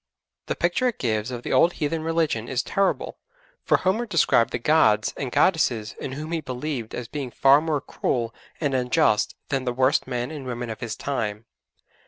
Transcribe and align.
The 0.47 0.55
picture 0.55 0.87
it 0.87 0.97
gives 0.97 1.29
of 1.29 1.43
the 1.43 1.53
old 1.53 1.73
heathen 1.73 2.01
religion 2.01 2.47
is 2.47 2.63
terrible, 2.63 3.19
for 3.63 3.77
Homer 3.77 4.07
described 4.07 4.49
the 4.49 4.57
'gods' 4.57 5.13
and 5.15 5.31
'goddesses' 5.31 5.93
in 5.99 6.13
whom 6.13 6.31
he 6.31 6.41
believed 6.41 6.95
as 6.95 7.07
being 7.07 7.29
far 7.29 7.61
more 7.61 7.81
cruel 7.81 8.33
and 8.59 8.73
unjust 8.73 9.35
than 9.49 9.63
the 9.63 9.73
worst 9.73 10.07
men 10.07 10.31
and 10.31 10.47
women 10.47 10.71
of 10.71 10.79
his 10.79 10.95
time. 10.95 11.45